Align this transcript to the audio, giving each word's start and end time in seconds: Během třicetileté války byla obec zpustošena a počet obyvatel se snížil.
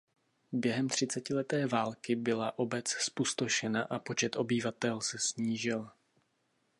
Během 0.51 0.89
třicetileté 0.89 1.67
války 1.67 2.15
byla 2.15 2.59
obec 2.59 2.89
zpustošena 2.89 3.83
a 3.83 3.99
počet 3.99 4.35
obyvatel 4.35 5.01
se 5.01 5.17
snížil. 5.19 5.89